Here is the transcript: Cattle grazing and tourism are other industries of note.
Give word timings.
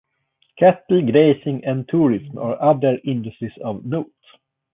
Cattle 0.57 1.05
grazing 1.11 1.63
and 1.63 1.87
tourism 1.87 2.39
are 2.39 2.59
other 2.59 2.97
industries 3.03 3.53
of 3.63 3.85
note. 3.85 4.11